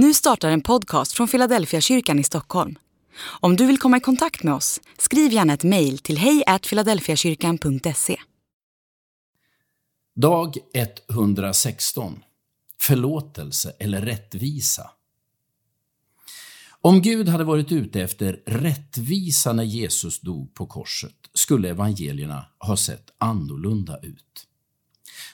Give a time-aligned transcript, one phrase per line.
[0.00, 2.78] Nu startar en podcast från Philadelphia kyrkan i Stockholm.
[3.20, 8.16] Om du vill komma i kontakt med oss, skriv gärna ett mejl till hejfiladelfiakyrkan.se.
[10.16, 10.56] Dag
[11.10, 12.22] 116.
[12.80, 14.90] Förlåtelse eller rättvisa.
[16.80, 22.76] Om Gud hade varit ute efter rättvisa när Jesus dog på korset skulle evangelierna ha
[22.76, 24.46] sett annorlunda ut.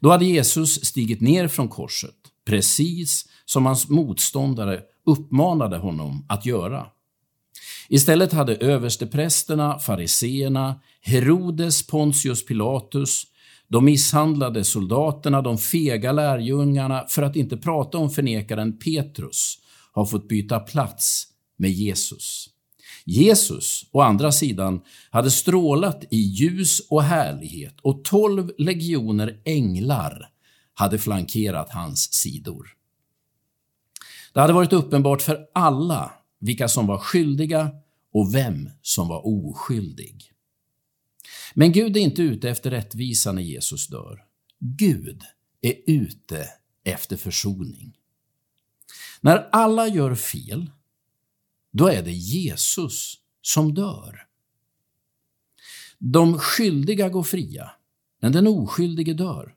[0.00, 6.86] Då hade Jesus stigit ner från korset, precis som hans motståndare uppmanade honom att göra.
[7.88, 13.22] Istället hade översteprästerna, fariseerna, Herodes, Pontius Pilatus,
[13.68, 19.58] de misshandlade soldaterna, de fega lärjungarna, för att inte prata om förnekaren Petrus,
[19.92, 22.48] har fått byta plats med Jesus.
[23.04, 24.80] Jesus, å andra sidan,
[25.10, 30.29] hade strålat i ljus och härlighet och tolv legioner änglar
[30.80, 32.76] hade flankerat hans sidor.
[34.32, 37.70] Det hade varit uppenbart för alla vilka som var skyldiga
[38.12, 40.32] och vem som var oskyldig.
[41.54, 44.24] Men Gud är inte ute efter rättvisa när Jesus dör.
[44.58, 45.22] Gud
[45.60, 46.48] är ute
[46.84, 47.96] efter försoning.
[49.20, 50.70] När alla gör fel,
[51.72, 54.26] då är det Jesus som dör.
[55.98, 57.70] De skyldiga går fria,
[58.20, 59.54] men den oskyldige dör.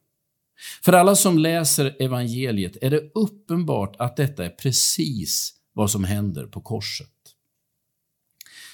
[0.81, 6.45] För alla som läser evangeliet är det uppenbart att detta är precis vad som händer
[6.45, 7.09] på korset.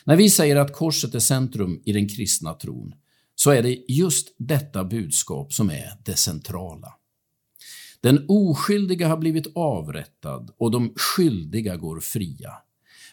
[0.04, 2.96] När vi säger att korset är centrum i den kristna tron,
[3.36, 6.94] så är det just detta budskap som är det centrala.
[8.02, 12.54] Den oskyldiga har blivit avrättad och de skyldiga går fria.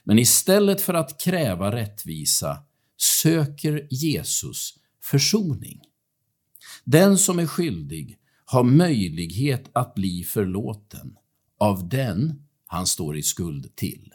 [0.04, 2.58] Men istället för att kräva rättvisa
[2.96, 5.80] söker Jesus försoning.
[6.84, 11.16] Den som är skyldig har möjlighet att bli förlåten
[11.58, 14.12] av den han står i skuld till.